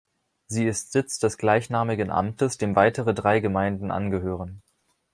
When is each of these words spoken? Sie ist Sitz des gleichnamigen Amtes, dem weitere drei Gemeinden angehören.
Sie 0.47 0.65
ist 0.65 0.93
Sitz 0.93 1.19
des 1.19 1.37
gleichnamigen 1.37 2.09
Amtes, 2.09 2.57
dem 2.57 2.75
weitere 2.75 3.13
drei 3.13 3.39
Gemeinden 3.39 3.91
angehören. 3.91 4.63